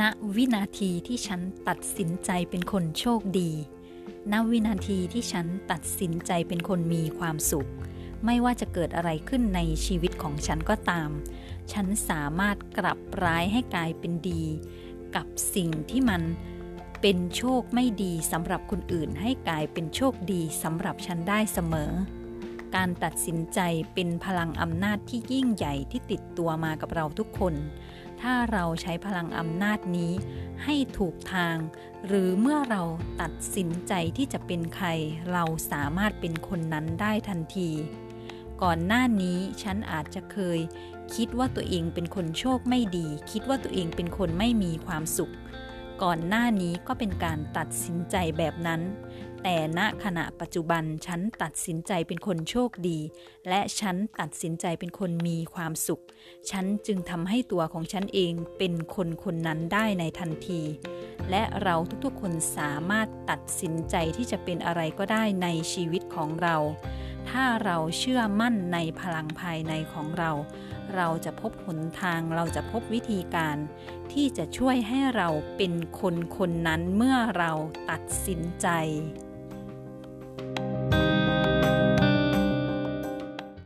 [0.00, 0.02] ณ
[0.36, 3.50] วินาทีที่ฉันตัดสินใจเป็นคนโชคดี
[4.32, 7.70] ณวินาทีที่ฉันตัดสินใจเป็นคนมีความสุข
[8.24, 11.10] ไม่ว่าจะเกิดอะไรขึ้นในชีวิตของฉันก็ตาม
[11.72, 14.44] ฉันสามารถกลับร้ายให้กลายเป็นดี
[15.16, 16.22] กับสิ่งที่มัน
[17.00, 21.90] เป็นโชคไม่ดีสำหรับคนอื่นให้กลายเป็นโชคดีสำหรับฉันได้เสมอ
[22.74, 23.60] การตัดสินใจ
[23.94, 27.54] เป็นพลังอำนาจที่ยิ่งใหญ่ที่ติดตัวมากับเราทุกคน
[28.22, 30.12] ถ้าเราใช้พลังอำนาจนี้
[30.64, 31.56] ให้ถูกทาง
[32.06, 32.82] หรือเมื่อเรา
[33.20, 34.88] ตัดสินใจที่จะเป็นใคร
[35.32, 37.70] เราสามารถเป็นคนนั้นได้ทันที
[38.62, 40.58] ก่อนหน้านี้ฉันอาจจะเคย
[41.14, 45.32] คิดว่าตัวเองเป็นคนโชคไม่ดี คิดว่าตัวเองเป็นคนไม่มีความสุข
[46.02, 48.80] ก่อนหน้านี้ก็เป็นการตัดสินใจแบบนั้น
[49.42, 52.98] แต่ณขณะปัจจุบันฉันตัดสินใจเป็นคนโชคดี
[53.48, 56.02] และฉันตัดสินใจเป็นคนมีความสุข
[56.50, 60.60] ฉันจึงทำให้ตัวของฉันเองเป็นคนคนนั้นได้ในทันที
[61.30, 66.56] และเราทุกๆคนสามารถตัดสินใจที่จะเป็นอะไรก็ได้ในชีวิตของเรา
[67.28, 70.30] ถ้าเราเชื่อมั่นในพลังภายในของเรา
[70.96, 73.56] เราจะพบหนทางเราจะพบวิธีการ
[74.12, 77.52] ที่จะช่วยให้เราเป็นคนคนนั้นเมื่อเรา
[77.90, 78.68] ตัดสินใจ